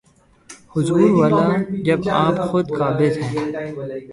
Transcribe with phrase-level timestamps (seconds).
[0.75, 1.47] حضور والا،
[1.83, 3.51] جب آپ خود قابض ہیں۔